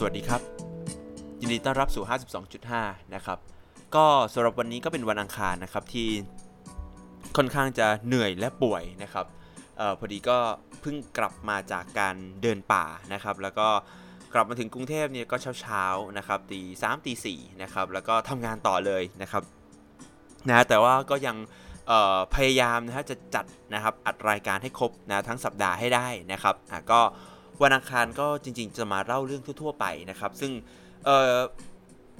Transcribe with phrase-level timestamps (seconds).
[0.00, 0.42] สวัสดีครับ
[1.40, 2.04] ยินดีต้อนรับสู่
[2.58, 3.38] 52.5 นะครับ
[3.94, 6.08] ก็สำหรับวันนี้ก็เป็นวันอังคารนะครับที่
[7.36, 9.26] ค่อนข้างจะเหนื่อยและป่วยนะครับ
[9.80, 10.38] ออพอดีก็
[10.80, 13.68] เพิ่งกลับมาจากการเดินป่านะครับ แล้วก็
[14.34, 19.42] กลับมาถึงกรุงเทพเนี่ยก็เช้าๆนะครับตีสามตีสี่นะครับแล้วก็ทำงานต่อเลยนะครับ
[20.48, 21.36] นะแต่ว่าก็ยัง
[22.34, 27.00] พยายามนะฮะจะจัดนะครับอัดรายการให้ครบนะทั้งสัปดาห์ให้ได้นะครับอะก็
[27.62, 30.52] วันอังคารก็จริง ๆ จะมาเล่าเรื่องทั่วๆไปนะครับ ซึ่ง
[31.04, 31.34] เออ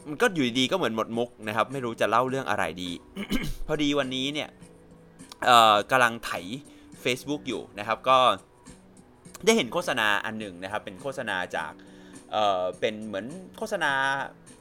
[0.09, 2.91] มันก็อยู่ดีๆก็เหมือนหมดมุกนะครับ ไม่รู้จะเล่าเรื่องอะไรดี
[3.67, 4.49] พอดีวันนี้เนี่ย
[5.91, 6.31] กำลังไถ
[7.05, 8.19] Facebook อยู่นะครับ ก็
[9.45, 11.73] ได้เห็นโฆษณาอันหนึ่งนะครับ เป็นโฆษณาจาก
[12.33, 13.27] เออเป็นเหมือน
[13.59, 13.93] โฆษณา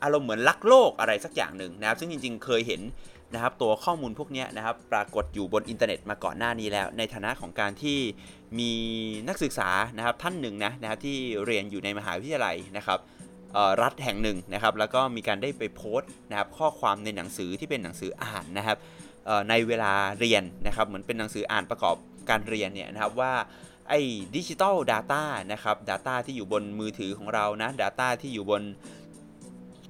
[0.03, 2.81] อารมณ์เหมือนลักโลกอะไรสักอย่างหนึ่งนะครับ ซึ่งจริง ๆ เคยเห็น
[3.33, 7.97] นะครับตัวข้อมูลพวกนี้นะครับปรากฏอยู่บนอินเทอร์เน็ตมาก่อนหน้านี้แล้ว ในฐานะของการที่
[8.59, 8.71] มี
[9.27, 12.99] นักศึกษานะครับท่านหนึ่งนะนะครับที่เรียนอยู่ในมหาวิทยาลัยนะครับ
[13.81, 18.77] รัฐแห่งหนึ่งนะครับแล้วก็มีการได้ไปโพสต์นะครับข้อความในหนังสือที่เป็นหนังสืออ่านนะครับ
[19.49, 21.95] ในเวลาเรียนนะครับเหมือนเป็นหนังสืออ่านประกอบ
[22.29, 23.33] การเรียนเนี่ยนะครับว่า
[23.89, 24.01] ไอ้
[24.35, 28.61] ดิจิตอลดาต้านะครับ Data ที่อยู่บนมือถือของเรานะ Data ที่อยู่บน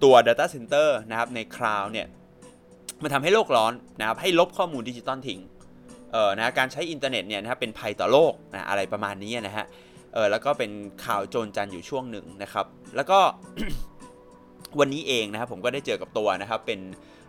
[0.03, 2.07] ตัว Data Center นะครับในคลาวเนี่ย
[3.03, 5.39] มันทำให้โลกร้อนนะครับให้ลบข้อมูลดิจิตอลทิ้ง
[6.11, 9.65] เออนะการใช้อินเทอร์เน็ตเนี่ยนะครับเป็นภัยต่อโลกนะอะไรประมาณนี้นะฮะ
[10.13, 10.71] เออแล้วก็เป็น
[11.05, 13.19] ข่าวโจษจันอยู่ช่วงหนึ่งนะครับ แล้วก็
[14.79, 16.79] วันนี้เองนะครับผมก็ได้เจอกับตัวนะครับเป็น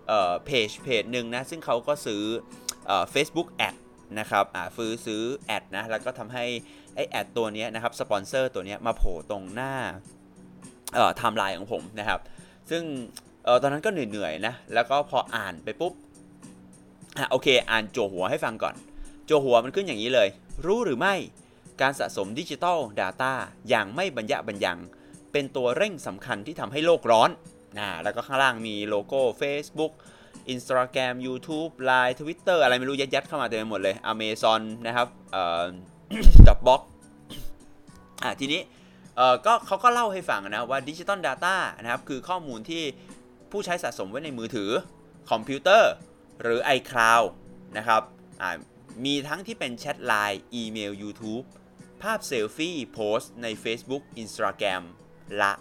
[0.09, 2.23] เอ่อเพจเพจหนึ่งนะซึ่งเขาก็ซื้อ
[2.87, 3.75] เอ่อ Facebook Ad
[4.21, 6.45] นะครับอ่าซื้อซื้อ Ad นะแล้วก็ทำให้
[6.95, 9.73] ไอ Ad ตัวนี้นะครับสปอนเซอร์ตัวนี้มาโผล่ตรงหน้า
[10.95, 12.21] เอ่อไทม์ไลน์ของผมนะครับ
[12.71, 12.83] ซึ่ง
[13.45, 15.93] เออตอนนั้นก็เหนื่อยๆนะ แล้วก็พออ่านไปปุ๊บ
[17.17, 18.75] อะโอเค อ่านจั่วหัวให้ฟังก่อน
[19.27, 20.29] จั่วหัวมันขึ้นอย่างนี้เลย
[20.67, 21.15] รู้หรือไม่
[21.81, 23.33] การสะสม Digital Data
[23.69, 24.79] อย่างไม่บรรยะบรรยัง
[25.33, 27.31] เป็นตัวเร่งสำคัญที่ทำให้โลกร้อน
[27.79, 29.93] นะแล้วก็ข้างล่างมีโลโก้ Facebook
[30.55, 35.63] Instagram YouTube Line Twitter อะไรไม่รู้ยัดๆเข้ามาเต็มไปหมดเลย Amazon นะครับเอ่อ
[36.49, 36.83] Dropbox
[38.23, 38.61] อะทีนี้
[39.17, 42.83] เอ่อก็เขาก็เล่าให้ฟังนะว่า Digital Data นะครับคือข้อมูลที่
[43.51, 44.71] ผู้ใช้สะสมไว้ในมือถือ
[45.31, 45.91] คอมพิวเตอร์
[46.43, 47.27] หรือ iCloud
[47.77, 48.03] นะครับ
[49.05, 51.45] มีทั้งที่เป็นแชทไลน์อีเมล YouTube
[52.03, 54.83] ภาพเซลฟี่โพสต์ใน Facebook Instagram
[55.43, 55.53] ละ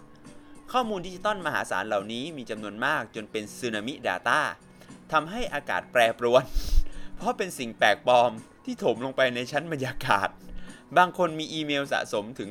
[0.72, 4.40] ข้อมูลดิจิตอลมหาศาลเหล่านี้มีจำนวนมากจนเป็นซึนามิ Data
[5.12, 6.44] ทำให้อากาศแปรปรวน
[7.16, 8.30] เพราะเป็นสิ่งแปลกปลอม
[8.64, 10.28] ที่ถมลงไปในชั้นบรรยากาศ
[10.96, 12.50] บางคนมีอีเมลสะสมถึง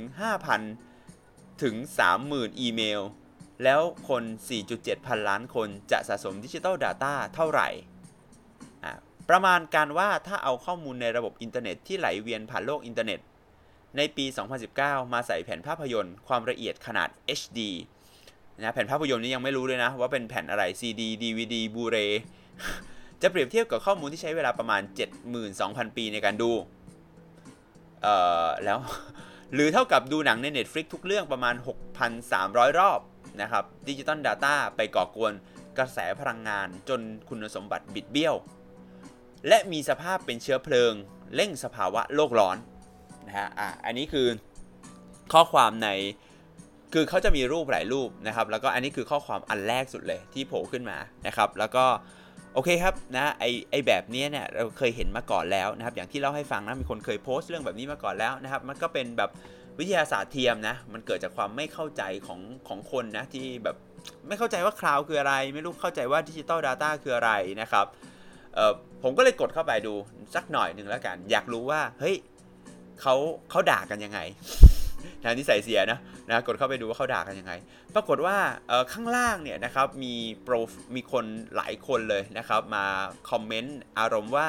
[0.82, 1.76] 5,000 ถึง
[2.18, 3.02] 30,000 อีเมล
[3.64, 4.24] แล้วคน
[4.66, 7.70] 4.7 พันล้านคนจะสะสม Digital Data เท่าไหร่
[9.30, 13.20] ประมาณการว่าถ้าเอาข้อมูลในระบบอินเทอร์เน็ตที่ไหลเวียนผ่านโลกอินเทอร์เน็ต
[13.98, 14.26] ในปี
[14.70, 17.10] 2019 มาใส่แผ่นภาพยนตร์ความละเอียดขนาด
[17.40, 17.60] HD
[18.60, 22.12] นะแผ่นภาพยนตร์นี้ยังไม่รู้เลยนะ ว่าเป็นแผ่นอะไร CD DVD Blu-ray
[23.22, 24.82] จะเปรียบเทียบกับข้อมูลที่ใช้เวลาประมาณ
[25.40, 26.52] 72,000 ปีในการดู
[28.02, 28.16] เอ่
[28.46, 28.80] อ แล้ว
[29.54, 31.56] หรือเท่ากับดูหนังใน Netflix ทุกเรื่องประมาณ
[32.18, 33.00] 6,300 รอบ
[33.42, 35.34] นะครับดิจิตอลดาต้าไปก่อกวน
[35.78, 37.00] กระแสพลังงานจน
[37.30, 38.36] คุณสมบัติบิดเบี้ยว
[39.48, 40.94] และมีสภาพเป็นเชื้อเพลิง
[41.36, 42.58] เร่งสภาวะโลกร้อน
[43.28, 44.28] นะฮะอะอันนี้คือ
[45.34, 45.90] ข้อความใน
[46.94, 51.86] คือเขาจะมีรูปหลายรูปนะครับ แล้วก็อันนี้คือข้อความอันแรกสุดเลยที่โผล่ขึ้นมานะครับ แล้วก็
[52.54, 59.30] โอเคครับนะไอไอแบบนี้เนี่ยเราเคยเห็นมาก่อนแล้วนะครับ อย่างที่เล่าให้ฟังนะมีคนเคยโพสต์เรื่องแบบนี้มาก่อนแล้วนะครับ มันก็เป็นแบบ
[59.80, 63.78] วิทยาศาสตร์เทียมนะ มันเกิดจากความไม่เข้าใจของของคนนะ ที่แบบ
[64.28, 67.86] ไม่เข้าใจว่า Cloud คืออะไร ไม่รู้เข้าใจว่า Digital Data คืออะไรนะครับ
[69.04, 69.94] ผมก็เลยกดเข้าไปดู
[70.36, 72.16] สักหน่อยหนึ่งแล้วกัน อยากรู้ว่า เฮ้ย
[73.02, 73.16] เขา
[73.50, 74.20] เขาด่ากันยังไง
[75.24, 76.00] นะที่ใส่เสียนะ
[76.30, 77.54] นะกดเข้าไปดูว่าเขาด่ากันยังไง
[77.96, 78.38] ปรากฏว่า
[78.94, 80.14] ข้างล่างเนี่ยนะครับมี
[80.44, 80.56] โปร
[80.96, 81.26] มีคน
[81.56, 82.86] หลายคนเลยนะครับ มา
[83.30, 84.48] คอมเมนต์อารมณ์ว่า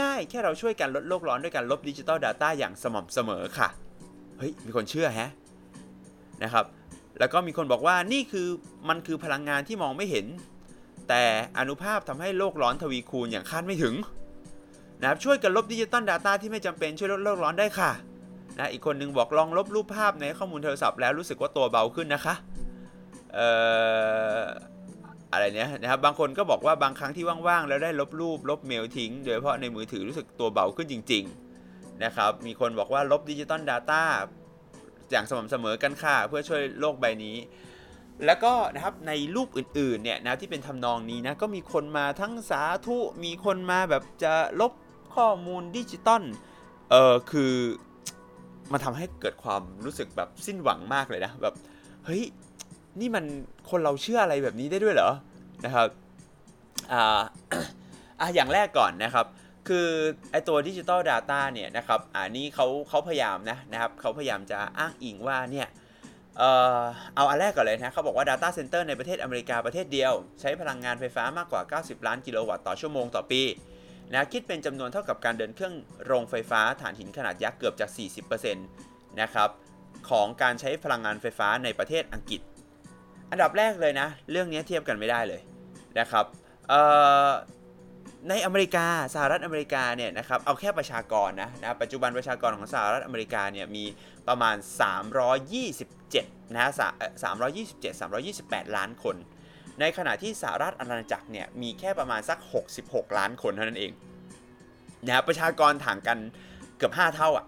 [0.00, 3.68] ง่ายๆ แค่เราช่วยกันลดโลกร้อนด้วยการลบ Digital Data อย่างสม่ำเสมอค่ะ
[4.40, 5.30] เฮ้ยมีคนเชื่อแฮะ
[6.42, 6.64] นะครับ
[7.18, 8.48] แล้วก็มีคนบอกว่านี่คือ
[8.88, 10.26] มันคือพลังงานที่มองไม่เห็น
[11.08, 11.22] แต่
[11.58, 13.94] อานุภาพทำให้โลกร้อนทวีคูณอย่างคาดไม่ถึง
[15.00, 17.90] นะครับช่วยกันลบ Digital Data ที่ไม่จำเป็นช่วยลดโลกร้อนได้ค่ะ
[18.58, 22.34] นะอีกคนนึงบอกลองลบรูปภาพในข้อมูลโทรศัพท์แล้วรู้สึกว่าตัวเบาขึ้นนะคะ
[23.34, 23.48] เอ่
[24.38, 24.42] อ
[25.32, 31.49] อะไรเนี้ยนะครับบางคนก็บอกว่าบางครั้งที่ว่างๆ แล้วได้ลบรูปลบเมลทิ้ง โดยเฉพาะในมือถือรู้สึกตัวเบาขึ้นจริง ๆ
[32.04, 34.02] นะครับ มีคนบอกว่าลบดิจิตอลดาต้า
[35.10, 37.36] อย่างสม่ำเสมอกันค่ะ เพื่อช่วยโลกใบนี้
[38.26, 44.72] แล้วก็นะครับในรูปอื่นๆเนี่ยนะที่เป็นทำนองนี้นะก็มีคนมาทั้งสาธุ มีคนมาแบบจะลบ
[45.14, 46.22] ข้อมูลดิจิตอล
[46.90, 47.52] เออคือ
[48.72, 51.54] มันทำให้เกิดความรู้สึกแบบสิ้นหวังมากเลยนะแบบ
[52.04, 52.22] เฮ้ย
[53.00, 53.24] นี่มัน
[53.70, 55.10] คนเราเชื่ออะไรแบบนี้ได้ด้วยเหรอ
[55.64, 55.88] นะครับ
[56.92, 57.20] อ่า
[58.20, 59.26] อะอย่างแรกก่อนนะครับ
[59.70, 59.90] คือ
[60.32, 65.68] ไอตัว Digital Data เนี่ยนะครับอันนี้เขาเขาพยายามนะนะครับเขาพยายามจะอ้างอิงว่าเนี่ย
[66.38, 66.50] เอ่
[66.80, 66.82] อ
[67.16, 73.42] เอาอันแรกก่อนเลยนะเขาบอกว่า Data Center ในประเทศอเมริกาประเทศเดียว ใช้พลังงานไฟฟ้ามากกว่า 90 ล้านกิโลวัตต์ต่อชั่วโมงต่อปี
[74.12, 75.74] นะคิดเป็นจำนวนเท่ากับการเดินเครื่อง
[76.04, 77.90] โรงไฟฟ้าถ่านหินขนาดยักษ์เกือบจาก
[78.30, 79.50] 40%นะครับ
[80.10, 82.40] ของการใช้พลังงานไฟฟ้าในประเทศอังกฤษ
[83.30, 85.40] อันดับแรกเลยนะ เรื่องนี้เทียบกันไม่ได้เลย
[85.98, 86.24] นะครับ
[88.28, 93.84] ในอเมริกาสหรัฐอเมริกาเนี่ยนะครับเอาแค่ประชากรนะนะปัจจุบันประชากรของสหรัฐอเมริกาเนี่ยมี
[94.28, 94.56] ประมาณ
[95.60, 96.70] 327นะ
[97.50, 98.00] 327
[98.70, 99.16] 328 ล้านคน
[99.80, 102.38] ในขณะที่สหรัฐอาณาจักรเนี่ยมีแค่ประมาณสัก
[102.78, 103.92] 66 ล้านคนเท่านั้นเอง
[105.06, 106.18] นะประชากรต่างกัน
[106.76, 107.46] เกือบ 5 เท่าอะ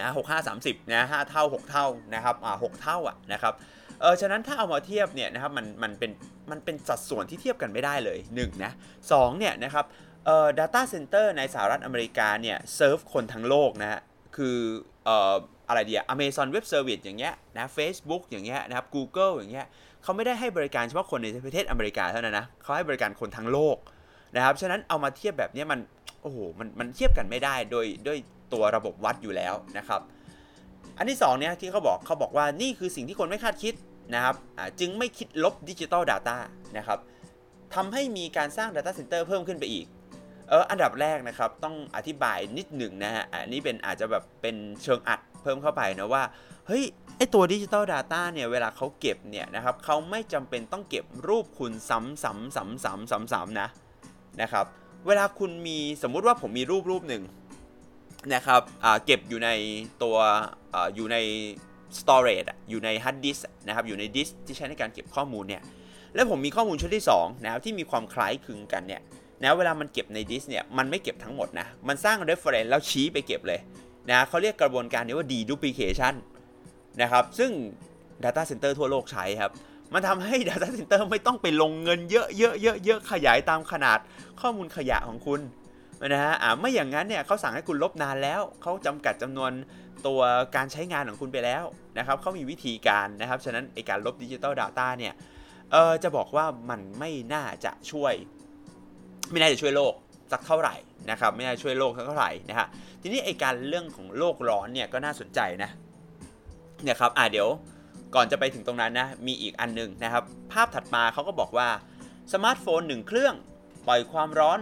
[0.00, 3.54] นะหกห้าสามสิบนะห้าเท่าหกเท่านะครับอ่าหกเท่าอะนะครับ
[4.00, 6.10] เออฉะนั้นถ้าเอามาเทียบเนี่ยนะครับมันมันเป็น
[6.50, 8.72] มันเป็นสัดส่วนที่เทียบกันไม่ได้เลย1นนะ
[9.10, 9.84] สเนี่ยนะครับ
[10.26, 14.00] เอ่อ data center ในสหรัฐอเมริกาเนี่ยเซิร์ฟคนทั้งโลกนะฮะ
[14.36, 14.56] คือ
[15.04, 15.34] เอ่อ
[15.68, 19.66] อะไรเดีอะ Amazon Web Service อย่างเงี้ยนะ Facebook อย่างเงี้ยนะครับ Google อย่างเงี้ย
[20.02, 23.76] เขาไม่ได้ให้บริการเฉพาะคนในประเทศอเมริกาเท่านั้นนะเขาให้บริการคนทั้งโลก
[24.36, 25.80] นะครับฉะนั้นเอามาเทียบแบบนี้มัน
[26.22, 28.18] โอ้โหมันมันเทียบกันไม่ได้โดยด้วย
[28.52, 30.00] ตัวระบบวัดอยู่แล้วนะครับ
[30.98, 33.74] อันที่2เนี่ยที่เขาบอกเขาบอกว่านี่คือสิ่งที่คนไม่คาดคิด
[34.14, 34.34] นะครับ
[34.80, 36.36] จึงไม่คิดลบดิจิตอลดาต้า
[36.76, 36.98] นะครับ
[37.74, 39.86] ทำให้มีการสร้าง Data Center เพิ่มขึ้นไปอีก
[40.48, 46.22] เอออันดับแรกนะครับ ต้องอธิบายนิดหนึ่งนะฮะอันนี้เป็นอาจจะแบบเป็นเชิงอัดเพิ่มเข้าไปนะว่า
[46.66, 46.84] เฮ้ย
[47.16, 53.68] ไอตัวดิจิตอลดาต้าเนี่ย เวลาเขาเก็บเนี่ยนะครับเขาไม่จำเป็นต้องเก็บรูปคุณซ้ำซ้ำซ้ำซ้ำซ้ำซ้ำนะ
[54.42, 54.66] นะครับ
[55.06, 57.22] เวลาคุณมีสมมุติว่าผมมีรูปรูปหนึ่ง
[58.34, 58.62] นะครับ
[59.04, 59.50] เก็บอยู่ใน
[60.02, 60.16] ตัว
[60.74, 61.16] ออยู่ใน
[62.00, 65.62] storage อยู่ใน hard disk นะครับอยู่ในดิสที่ใช้ในการเก็บข้อมูลเนี่ย
[66.14, 69.02] แล้วผมมีข้อมูลชุดที่2นะครับที่มีความคล้ายคลึงกันเนี่ย
[69.42, 73.60] นะเวลามันเก็บในดิสเนี่ยมันไม่เก็บทั้งหมดนะมันสร้าง reference แล้วชี้ไปเก็บเลย
[74.10, 76.14] นะเขาเรียกกระบวนการนี้ว่า deduplication
[77.02, 77.50] นะครับซึ่ง
[78.24, 79.52] Data Center ทั่วโลกใช้ครับ
[79.94, 83.98] มันทำให้ Data Center ไม่ต้องไปลงเงินเยอะเยอะเยอะเยอะขยายตามขนาด
[84.40, 85.40] ข้อมูลขยะของคุณ
[86.06, 89.52] นะฮะอ่าไม่อย่างนั้นเนี่ยเขาสั่งให้คุณลบนานแล้ว เขาจำกัดจำนวน
[90.06, 90.20] ตัว
[90.56, 91.64] การใช้งานของคุณไปแล้ว
[91.98, 95.14] นะครับเขามีวิธีการนะครับ ฉะนั้นไอการลบ Digital Data เนี่ย
[95.72, 98.14] เออจะบอกว่ามันไม่น่าจะช่วย
[99.30, 99.94] ไม่น่าจะช่วยโลก
[100.32, 100.74] สักเท่าไหร่
[101.10, 102.66] นะครับ ไม่น่าช่วยโลกสักเท่าไหร่นะฮะ
[103.02, 105.70] ทีนี้ไอการเรื่องของโลกร้อนเนี่ยก็น่าสนใจนะ
[106.82, 107.48] เนี่ยครับอ่าเดี๋ยว
[108.14, 111.68] ก่อนจะไปถึงตรงนั้นนะ มีอีกอันนึงนะครับ ภาพถัดมาเขาก็บอกว่า
[112.32, 113.34] สมาร์ทโฟน1เครื่อง
[113.86, 114.58] ปล่อยความร้อน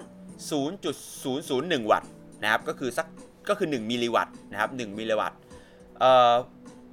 [0.50, 2.10] 0.001 วัตต์
[2.42, 3.06] นะครับก็คือสัก
[3.48, 5.38] ก็คือ 1 มิลลิวัตต์นะครับ1มิลลิวัตต์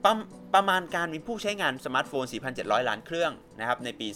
[0.04, 0.13] ประ
[0.54, 2.24] ประมาณการมีผู้ใช้งานสมาร์ทโฟน
[2.57, 4.07] 4,700 ล้านเครื่องนะครับในปี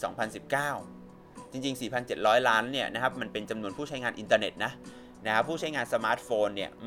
[0.71, 1.79] 2019 จริง ๆ
[2.09, 4.71] 4,700 ล้านเนี่ยนะครับมันเป็นจำนวนผู้ใช้งานอินเทอร์เน็ตนะ
[5.25, 6.85] นะครับผู้ใช้งานสมาร์ทโฟนเนี่ยอ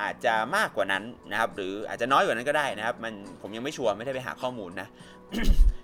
[0.00, 4.88] อาจจะมากกว่านั้นนะครับหรืออาจจะน้อยกว่านั้นก็ได้นะครับมันผมยังไม่ชัวร์ไม่ได้ไปหาข้อมูลนะ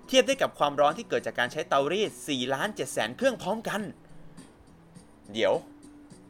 [0.09, 3.81] เทียบได้กับความร้อนที่เกิดจากการใช้เตารีด4ล้าน7แสนเครื่องพร้อมกัน
[5.33, 5.55] เดี๋ยว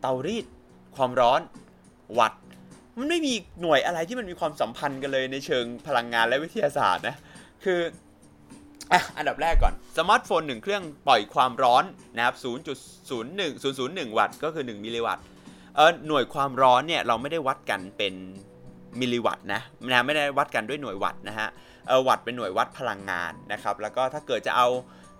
[0.06, 0.46] เตารีด
[0.96, 1.40] ความร้อน
[2.18, 2.32] วัตต์
[2.98, 7.16] มันไม่มีหน่วยอะไรที่มันมีความสัมพันธ์กันเลยในเชิงพลังงานและวิทยาศาสตร์นะ
[7.64, 7.80] คือ
[8.92, 11.84] อะอันดับแรกก่อน สมาร์ทโฟนหนึ่งเครื่องปล่อยความร้อน
[12.16, 12.44] นะครับ0.01
[14.10, 15.24] 001 วัตต์ ก็คือ 1 มิลลิวัตต์
[15.76, 18.14] เออหน่วยความร้อนเนี่ยเราไม่ได้วัดกันเป็น
[19.00, 19.60] มิลลิวัตต์นะ
[19.92, 21.48] นะ ไม่ได้วัดกันด้วยหน่วยวัตต์นะฮะ
[21.88, 24.68] เออวัตต์เป็นหน่วยวัดพลังงานนะครับ แล้วก็ถ้าเกิดจะเอา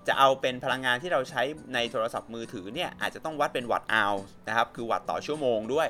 [0.09, 1.43] จะเอาเป็นพลังงานที่เราใช้
[1.75, 4.07] ในโทรศัพท์มือถือเนี่ยอาจจะต้องวัดเป็น Watt hour
[4.49, 5.89] นะครับคือวัตต์ต่อชั่วโมงด้วย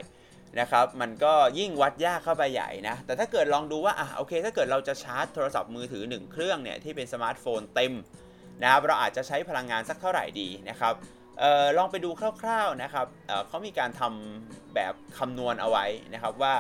[0.60, 7.92] นะครับมันก็ยิ่งวัดยากเข้าไปใหญ่นะแต่ถ้าเกิดลองดูว่าอะโอเค ถ้าเกิดเราจะชาร์จโทรศัพท์มือถือ 1 เครื่องเนี่ยที่เป็นสมาร์ทโฟนเต็ม
[8.62, 10.94] นะครับเราอาจจะใช้พลังงานสักเท่าไหร่ดีนะครับ
[11.42, 12.10] ออลองไปดู
[12.42, 16.54] คร่าวๆนะครับเเขามีการทำแบบคำนวณเอาไว้นะครับว่า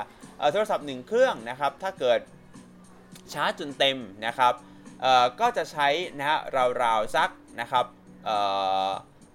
[0.52, 2.20] โทรศัพท์1เครื่องนะครับถ้าเกิด
[3.32, 4.54] ชาร์จจนเต็มนะครับ
[5.40, 6.38] ก็จะใช้นะฮะ
[6.82, 7.30] ราวๆสัก
[7.60, 7.84] นะครับ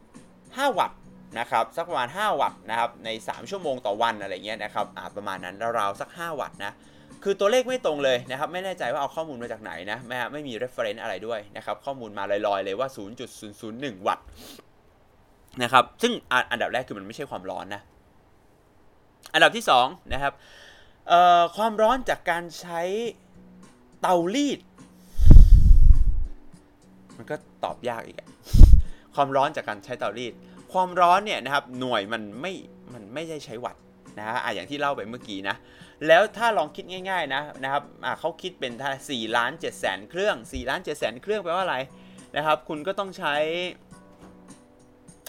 [0.10, 1.00] 5วัตต์
[1.40, 4.86] นะครับสักประมาณ 5 วัตต์นะครับใน 3 ชั่วโมงต่อวันอะไรเงี้ยนะครับ
[5.16, 6.74] ประมาณนั้นราวๆสัก 5 วัตต์นะ
[7.24, 12.90] คือตัวเลขไม่ตรงเลยนะครับไม่แน่ใจว่าเอาข้อมูลมาจากไหนนะไม่ไม่มี reference อะไรด้วยนะครับข้อมูลมาลอยๆเลยว่า
[13.48, 14.26] 0.001 วัตต์
[15.64, 16.14] นะครับซึ่ง
[16.52, 17.82] อันดับแรกคือมันไม่ใช่ความร้อนนะ
[19.34, 20.34] อันดับที่2นะครับ
[21.56, 22.82] ความร้อนจากการใช้
[24.02, 24.60] เตารีด
[27.20, 28.30] มันก็ตอบยากอีกอะ
[29.16, 30.34] ความร้อนจากการใช้เตารีด
[30.74, 32.54] ความร้อนเนี่ยนะครับหน่วยมันไม่
[32.94, 33.82] มันไม่ได้ใช้วัตต์
[34.18, 35.56] นะฮะอะอย่างที่เล่าไปเมื่อกี้นะ
[36.08, 41.78] แล้วถ้าลองคิดง่าย ๆนะนะครับอะเขาคิดเป็นท่าสี่ล้านเจ็ดแสนเครื่อง4ล้านเจ็ดแสนเครื่องแปลว่าอะไร
[42.36, 43.36] นะครับ คุณก็ต้องใช้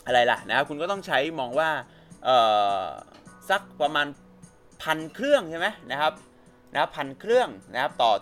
[0.07, 1.71] อะไรล่ะนะครับคุณก็ต้องใช้มองว่า
[2.25, 2.37] เอ่
[2.81, 2.83] อ
[3.51, 4.07] สักประมาณ
[4.83, 6.13] พันเครื่องใช่ไหมนะครับ
[6.75, 8.13] นะพันเครื่องนะครับต่อ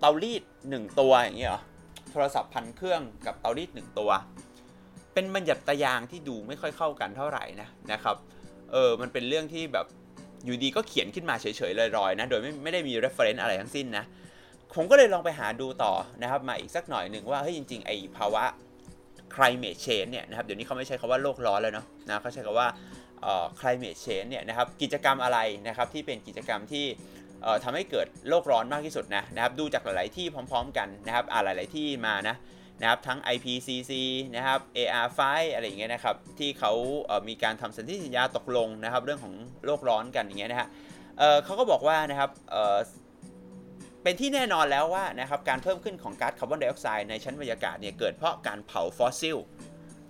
[0.00, 1.62] เตารีด 1 ตัวอย่างเงี้ยเหรอ
[2.10, 4.10] โทรศัพท์พันเครื่องกับเตารีด1ตัว
[5.14, 8.16] เป็นบัญญัติยางที่ดูไม่ค่อยเข้ากันเท่าไหร่นะนะครับ
[8.72, 9.86] เออมันเป็นเรื่องที่แบบ
[10.44, 14.04] อยู่ดีก็เขียนขึ้นมาเฉยๆลอยๆนะโดยไม่ไม่ได้มี reference อะไรทั้งสิ้นนะ
[14.74, 18.44] ผมก็เลยลองไปหาดูต่อนะครับมาอีกสักหน่อยหนึ่งว่าเฮ้ยจริงๆไอภาวะ
[19.34, 22.68] climate change เนี่ยนะครับเดี๋ยวนี้เขาไม่ใช้คาว่าโลกร้อนแล้วเนาะนะเขาใช้คำว่า
[23.60, 26.84] climate change เนี่ยนะครับกิจกรรมอะไรนะครับที่เป็นกิจกรรมที่
[27.64, 32.36] ทำให้เกิดโลกร้อนมากที่สุดนะนะครับดูจากหลาย ๆ ที่พร้อม ๆ กันนะครับอ่าหลาย ๆ ที่มานะ
[32.80, 33.92] นะครับทั้ง IPCC
[34.36, 35.20] นะครับ AR5
[35.54, 36.72] อะไรอย่างเงี้ยนะครับที่เขา
[37.06, 39.34] เมีการทำสัญญาสัญญาตกลงนะครับเรื่องของ
[39.66, 40.68] โลกร้อนกันอย่างเงี้ยนะฮะ
[41.18, 49.36] เเขาก็บอกว่านะครับเเป็นที่แน่นอนแล้วว่านะครับการเพิ่มขึ้นของก๊าซคาร์บอนไดออกไซด์ในชั้นบรรยากาศเนี่ยเกิดเพราะการเผาฟอสซิล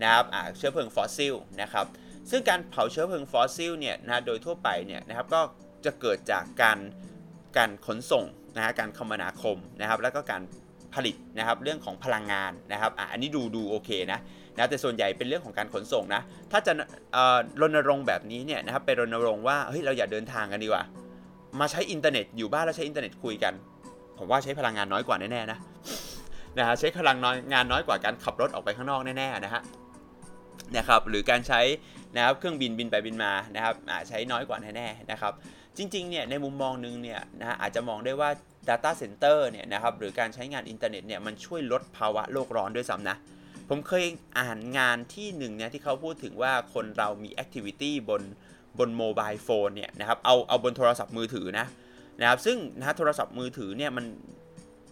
[0.02, 0.24] นะครับ
[0.56, 1.86] เชื้อเพลิงฟอสซิลนะครับ
[2.30, 5.40] ซึ่งการเผาเชื้อเพลิงฟอสซิลเนี่ยนะโดยทั่วไปเนี่ยนะครับก็
[5.84, 6.78] จะเกิดจากการ
[7.58, 8.24] การขนส่ง
[8.56, 10.42] นะฮะการคมนาคมนะครับ แล้วก็การ
[10.94, 14.18] ผลิตนะครับเรื่องของพลังงานนะครับอะอันนี้ดูดูโอเคนะ
[14.58, 16.22] นะแต่ส่วนใหญ่เป็นเรื่องของการขนส่งนะ
[16.52, 16.72] ถ้าจะ
[17.60, 20.84] รณรงค์แบบนี้เนี่ยนะครับไปรณรงค์ว่าเฮ้ยเราอย่าเดินทางกันดีกว่า
[21.60, 23.54] มาใช้อินเทอร์เน็ตอยู่บ้านแล้วใช้อินเทอร์เน็ตคุยกัน
[24.18, 25.58] ผมว่าใช้พลังงานน้อยกว่าแน่ๆนะ
[26.58, 27.18] นะฮะใช้พลัง
[27.52, 29.62] งานน้อยกว่าการขับรถออกไปข้างนอกแน่ๆนะฮะ
[30.76, 31.60] นะครับหรือการใช้
[32.16, 33.74] นะครับเครื่องบินบินไปบินมานะครับ
[34.08, 35.32] ใช้น้อยกว่าแน่ๆนะครับ
[35.76, 38.30] จริงๆเนี่ยในมุมมองนึงเนี่ยนะอาจจะมองได้ว่า
[38.68, 43.16] Data Center เนี่ยนะครับหรือการใช้งานอินเทอร์เน็ตเนี่ยมันช่วยลดภาวะโลกร้อนด้วยซ้ำนะ
[43.68, 44.04] ผมเคย
[44.38, 48.22] อ่านงานที่หนึ่งเนี่ยที่เขาพูดถึงว่าคนเรามี activity บน
[48.78, 51.66] บน mobile phone เนี่ยนะครับเอาเอาบนโทรศัพท์มือถือนะ
[52.20, 54.04] นะครับซึ่งนะโทรศัพท์มือถือเนี่ยมัน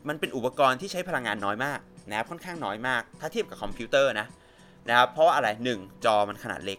[0.08, 1.78] มันเป็นอุปกรณ์ที่ใช้พลังงานน้อยมาก
[2.10, 4.26] นะค่อนข้างน้อยมาก ถ้าเทียบกับคอมพิวเตอร์นะ
[4.88, 6.78] นะครับเพราะว่าอะไร 1 จอมันขนาดเล็ก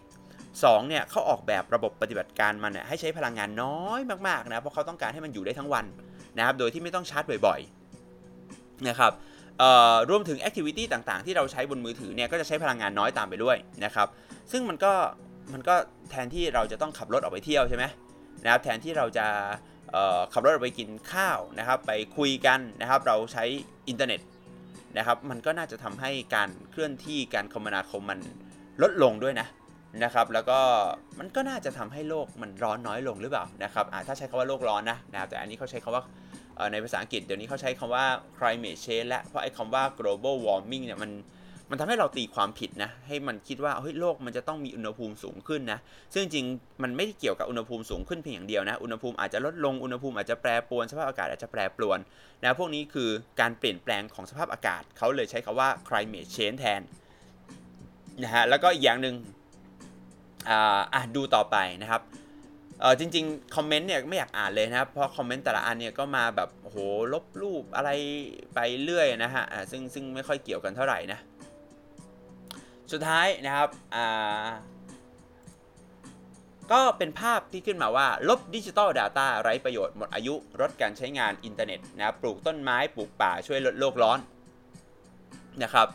[0.63, 5.85] 2เนี่ยเขาออกแบบระบบปฏิบัติการมันเนี่ยให้ใช้พลังงานน้อยมากๆนะเพราะเขาต้องการให้มันอยู่ได้ทั้งวัน
[6.37, 9.11] นะครับโดยที่ไม่ต้องชาร์จบ่อยๆนะครับ
[10.09, 14.07] รวมถึง activity ต่างๆ ที่เราใช้บนมือถือเนี่ยก็จะใช้พลังงานน้อยตามไปด้วยนะครับ
[14.51, 14.93] ซึ่งมันก็
[15.53, 15.75] มันก็
[16.11, 17.85] แทนที่เราจะต้องขับรถออกไปเที่ยวใช่ไหม
[18.43, 19.27] นะครับแทนที่เราจะ
[20.33, 23.43] ขับรถออกไปกินข้าวนะครับ ไปคุยกันนะครับ เราใช้
[23.89, 24.21] อินเทอร์เน็ต
[24.97, 28.19] นะครับ มันก็น่าจะทำให้การเคลื่อนที่การคมนาคมมัน
[28.81, 29.47] ลดลงด้วยนะ
[30.03, 30.59] นะครับแล้วก็
[31.19, 36.03] มันก็น่าจะทำให้โลกมันร้อนน้อยลงหรือเปล่านะครับถ้าใช้คำว่าโลกร้อนนะนะแต่อันนี้เขาใช้คำว่า
[36.71, 38.05] ในภาษาอังกฤษเดี๋ยวนี้เขาใช้คำว่า
[38.37, 41.11] climate change และเพราะไอ้คำว่า global warming เนี่ยมัน
[41.69, 45.79] มันทำให้เราตีความผิดนะ ให้มันคิดว่าเฮ้ยโลกมันจะต้องมีอุณหภูมิสูงขึ้นนะ
[46.13, 46.45] ซึ่งจริง
[46.83, 51.99] มันไม่ได้เกี่ยวกับอุณหภูมิสูงขึ้นเพียงอย่างเดียวนะ อุณหภูมิอาจจะลดลง อุณหภูมิอาจจะแปรปรวน สภาพอากาศอาจจะแปรปรวน
[52.43, 53.09] นะพวกนี้คือ
[53.39, 56.81] การเปลี่ยนแปลงของสภาพอากาศ เขาเลยใช้คำว่า climate change แทน
[58.23, 59.15] นะฮะ แล้วก็อีกอย่างหนึ่ง
[60.49, 62.01] อ่าดูต่อไปนะครับ
[62.81, 66.75] เออจริงๆ คอมเมนต์เนี่ยไม่อยากอ่านเลยนะครับ เพราะคอมเมนต์แต่ละอันเนี่ยก็มาแบบโห
[67.13, 67.89] ลบรูปอะไร
[68.55, 71.19] ไปเรื่อยนะฮะอ่าซึ่งซึ่งไม่ค่อยเกี่ยวกันเท่าไหร่นะ
[72.91, 74.47] สุดท้ายนะครับอ่า
[76.71, 84.19] ก็เป็นภาพที่ขึ้นมาว่า ลบ digital data ไร้ประโยชน์หมดอายุลดการใช้งานอินเทอร์เน็ตนะปลูกต้นไม้ปลูกป่าช่วยลดโลกร้อน
[85.63, 85.87] นะครับ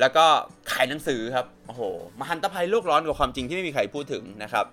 [0.00, 0.26] แล้วก็
[0.72, 1.82] ขายหนังสือครับ โอ้โห
[2.20, 4.66] มหันตภัยโลกร้อนกับความจริงที่ไม่มีใครพูดถึงนะครับ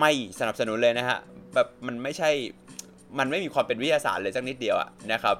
[0.00, 1.18] ไม่สนับสนุนเลยนะฮะ
[1.54, 2.30] แบบมันไม่ใช่
[3.18, 5.36] มันไม่มีความเป็นวิทยาศาสตร์เลยสักนิดเดียวอะนะครับ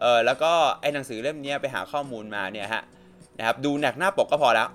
[0.00, 2.82] เออแล้วก็ไอ้หนังสือเล่มนี้ไปหาข้อมูลมาเนี่ยฮะ
[3.38, 4.68] นะครับ ดูหนักหน้าปกก็พอแล้ว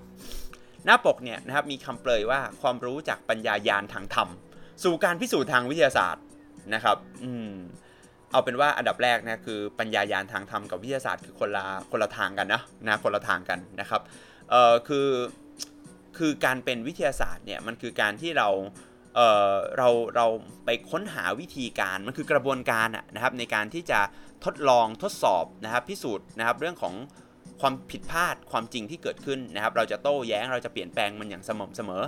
[0.86, 4.28] หน้าปกเนี่ยนะครับมีคำเปลยว่าความรู้จากปัญญายาณทางธรรม
[4.84, 6.24] สู่การพิสูจน์ทางวิทยาศาสตร์
[6.74, 7.52] นะครับ อืม
[8.34, 14.02] เอาเป็นว่าอันดับแรกนะคือปัญญายาณทางธรรมกับวิทยาศาสตร์คือคนละคนละทางกันนะนะคนละทางกันนะครับ
[14.50, 15.08] เอ่อคือ
[16.18, 18.48] คือการเป็นวิทยาศาสตร์เนี่ยมันคือการที่เรา
[19.16, 20.26] เอ่อเราเรา
[20.64, 24.00] ไปค้นหาวิธีการมันคือกระบวนการนะครับในการที่จะ
[24.44, 26.94] ทดลองทดสอบนะครับพิสูจน์นะครับเรื่องของ
[27.60, 32.04] ความผิดพลาดความจริงที่เกิดขึ้นนะครับ เราจะโต้แย้งเราจะเปลี่ยนแปลงมันอย่างสม่ำเสมอ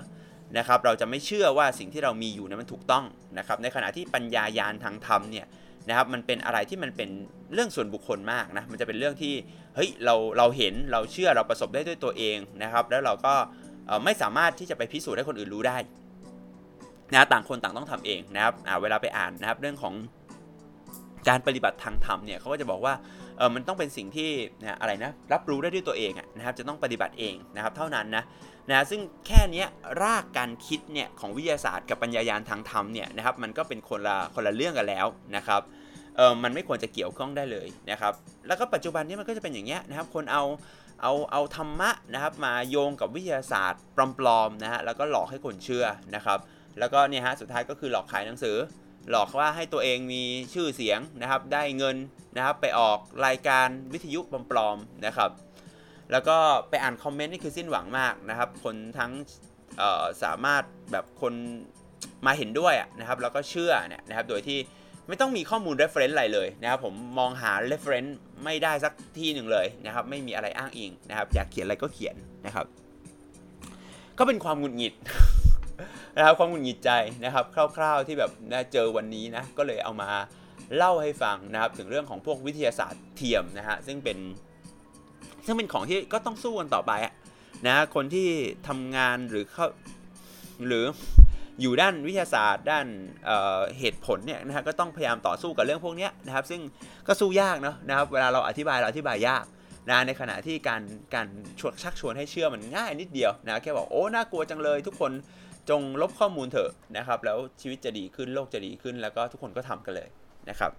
[0.59, 3.05] นะครับ เราจะไม่เชื่อว่าสิ่งที่เรามีอยู่นั้นมันถูกต้อง
[3.39, 5.47] นะครับ ในขณะที่ปัญญายาณทางธรรมเนี่ย
[5.89, 7.11] นะครับมันเป็นอะไรที่มันเป็น
[7.55, 9.35] เรื่องส่วนบุคคลมากนะมันจะเป็นเรื่องที่
[9.77, 13.35] เฮ้ยเราเราเห็นเราเชื่อเราประสบได้ด้วยตัวเองนะครับ แล้วเราก็
[14.05, 15.77] ไม่สามารถที่จะไปพิสูจน์ให้คนอื่นรู้ได้
[17.13, 19.95] นะต่างคนต่างต้องทำเองนะครับเวลาไปอ่านนะครับเรื่องของ
[21.29, 22.95] การปฏิบัติทางธรรมเนี่ยเขาก็จะบอกว่า
[23.39, 28.25] เออมันต้องเป็นสิ่งที่นะอะไรนะรับรู้ได้ด้วยตัวเองนะครับจะต้องปฏิบัติเองนะครับเท่านั้นนะ
[28.71, 29.65] นะซึ่งแค่นี้
[30.03, 35.61] รากการคิดเนี่ยของวิทยาศาสตร์กับปัญญายาณทางธรรมเนี่ยนะครับมันก็เป็นคนละคนละเรื่องกันแล้วนะครับ
[36.17, 38.13] เออมันไม่ควรจะเกี่ยวข้องได้เลยนะครับ
[38.47, 40.45] แล้วก็ปัจจุบันนี้มันก็จะเป็นอย่างเงี้ยนะครับคนเอา
[41.03, 43.83] เอาเอาธรรมะนะครับมาโยงกับวิทยาศาสตร์
[44.19, 46.39] ปลอมๆนะฮะแล้วก็หลอกให้คนเชื่อนะครับ
[46.79, 48.57] แล้วก็เนี่ยฮะสุดท้ายก็คือหลอกขายหนังสือ
[49.11, 50.23] หลอกว่าให้ตัวเองมี
[50.55, 51.97] ชื่อเสียงนะครับ ได้เงิน
[52.37, 54.21] นะครับไปออกรายการวิทยุ
[54.51, 55.31] ปลอมๆนะครับ
[56.13, 56.37] แล้วก็
[56.69, 59.13] ไปอ่านคอมเมนต์นี่คือสิ้นหวังมากนะครับ คนทั้ง
[60.23, 61.35] สามารถแบบคน
[62.27, 64.59] มาเห็นด้วยนะครับแล้วก็เชื่อเนี่ยนะครับโดยที่
[65.09, 68.13] ไม่ต้องมีข้อมูล reference อะไรเลยนะครับผมมองหา reference
[68.45, 72.67] ไม่ได้สักที่หนึ่งเลยนะครับไม่มีอะไรอ้างอิงนะครับอยากเขียนอะไรก็เขียนนะครับ
[74.19, 74.95] ก็เป็นความหงุดหงิด
[76.17, 76.91] นะครับความหงุดหงิดใจ
[77.25, 77.45] นะครับ
[77.77, 78.31] คร่าวๆที่แบบ
[78.73, 80.11] เจอวันนี้นะก็เลยเอามา
[80.77, 84.19] เล่าให้ฟังนะครับถึงเรื่องของพวกวิทยาศาสตร์เทียมนะฮะซึ่งเป็น
[85.47, 86.93] ซึ่งเป็นของที่ก็ต้องสู้กันต่อไป
[87.67, 88.29] นะคนที่
[88.69, 89.67] ทำงานหรือเข้า
[90.67, 90.85] หรือ
[91.61, 92.87] อยู่ด้านวิทยาศาสตร์ ด้าน
[93.25, 96.61] เเหตุผลเนี่ยนะฮะก็ต้องพยายามต่อสู้กับเรื่องพวกนี้นะครับ ซึ่ง
[97.07, 99.45] ก็สู้ยากเนาะนะครับ เวลาเราอธิบายเราอธิบายยาก
[99.91, 100.83] นะในขณะที่การ
[101.15, 101.27] การ
[101.61, 105.13] ชวนชักชวนให้เชื่อมันง่ายนิดเดียวนะแค่บอกโอ้น่ากลัวจังเลย ทุกคน
[105.71, 110.09] จงลบข้อมูลเถอะนะครับ แล้วชีวิตจะดีขึ้นโลกจะดีขึ้น แล้วก็ทุกคนก็ทำกันเลย
[110.51, 110.71] นะครับ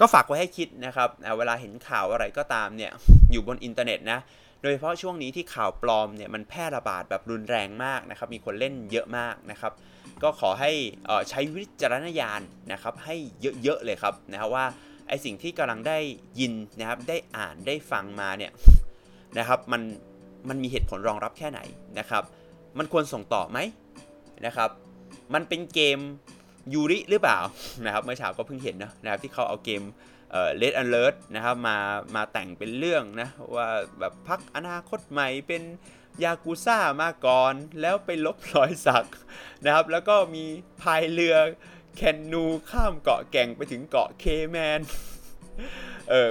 [0.00, 1.08] ก็ฝากไว้ให้คิดนะครับ
[1.38, 2.92] เวลาเห็นข่าวอะไรก็ตามเนี่ย
[3.32, 4.18] อยู่บนอินเทอร์เน็ตนะ
[4.62, 9.72] โดยเฉพาะช่วงนี้ที่ข่าวปลอมเนี่ยมันแพร่ระบาดแบบรุนแรงมากนะครับ มีคนเล่นเยอะมากนะครับ
[10.22, 10.70] ก็ขอให้
[11.30, 12.40] ใช้วิจารณญาณ
[12.72, 13.16] นะครับให้
[13.62, 14.64] เยอะๆเลยครับนะครับว่า
[15.08, 15.98] ไอสิ่งที่กำลังได้
[16.40, 18.52] ยินนะครับได้อ่านได้ฟังมาเนี่ย
[19.38, 19.82] นะครับมัน
[20.48, 21.60] มันมีเหตุผลรองรับแค่ไหน
[21.98, 22.22] นะครับ
[22.78, 23.58] มันควรส่งต่อไหม
[24.46, 24.70] นะครับ
[25.34, 25.98] มันเป็นเกม
[26.74, 27.38] ยูริหรือเปล่า
[27.84, 29.82] นะครับเมื่อเช้าก็เพิ่งเห็นนะนะครับที่เขาเอาเกม
[30.30, 31.76] เอ่อ Red Alert นะครับมา
[32.16, 33.66] มาแต่งเป็นเรื่องนะว่า
[33.98, 35.62] แบบพักอนาคตใหม่เป็น
[36.24, 39.06] ยากูซ่ามาก่อน แล้วไปลบรอยสัก
[39.64, 40.44] นะครับ แล้วก็มี
[40.82, 41.36] พายเรือ
[41.96, 44.80] แคนนูข้ามเกาะแก่งไปถึงเกาะเคแมน
[46.10, 46.28] เออ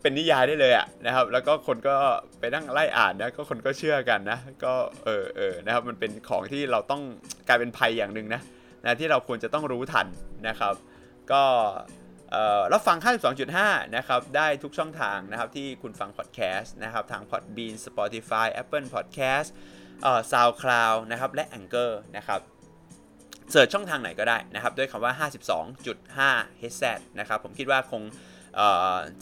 [0.00, 1.96] เป็นนิยายได้เลยอะนะครับ แล้วก็คนก็
[2.38, 4.72] ไปนั่งไล่อ่านนะก็คนก็เชื่อกันนะ ก็
[5.04, 7.02] เออเออนะครับ มันเป็นของที่เราต้อง
[7.48, 8.40] กลายเป็นภัยอย่างหนึ่งนะ
[8.84, 10.06] นะที่เราควรจะต้องรู้ทัน
[10.48, 10.74] นะครับ
[11.32, 11.42] ก็
[12.72, 12.98] รับฟัง
[13.46, 19.48] 52.5 นะครับ ได้ทุกช่องทางนะครับที่คุณฟังพอดแคสต์นะครับ ทาง Podbean Spotify Apple Podcast
[20.02, 22.40] เอ่อ SoundCloud นะครับ และ Anchor นะครับ
[23.50, 25.28] เสิร์ชช่องทางไหนก็ได้นะครับ ด้วยคำว่า
[25.88, 28.02] 52.5 headset นะครับ ผมคิดว่าคง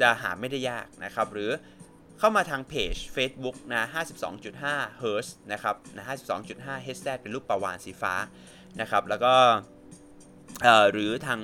[0.01, 1.51] จะหาไม่ได้ยากนะครับ หรือ
[2.19, 3.83] เข้ามาทางเพจ Facebook นะ
[4.43, 6.05] 52.5 Hz นะครับนะ
[6.47, 8.15] 52.5 headset เป็นรูปประวานสีฟ้า
[8.81, 9.35] นะครับ แล้วก็
[10.93, 11.41] หรือทาง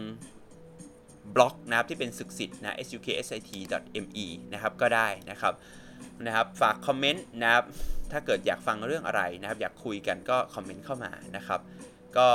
[1.35, 5.55] บล็อกนะครับที่เป็นศึกสิทธิ์นะ suksit.me นะครับก็ได้นะครับ
[6.27, 7.65] นะครับฝากคอมเมนต์นะครับ
[8.13, 11.61] ถ้าเกิดอยากฟังเรื่องอะไรนะครับ อยากคุยกันก็คอมเมนต์เข้ามานะครับ
[12.17, 12.29] ก็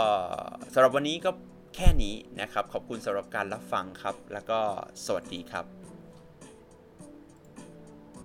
[0.73, 1.31] สำหรับวันนี้ก็
[1.75, 4.59] แค่นี้นะครับ ขอบคุณสำหรับการรับฟังครับ แล้วก็
[5.05, 5.78] สวัสดีครับ